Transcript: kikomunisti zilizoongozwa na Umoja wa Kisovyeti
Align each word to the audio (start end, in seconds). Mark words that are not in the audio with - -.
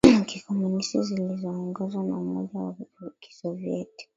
kikomunisti 0.27 1.01
zilizoongozwa 1.01 2.03
na 2.03 2.17
Umoja 2.17 2.59
wa 2.59 2.75
Kisovyeti 3.19 4.09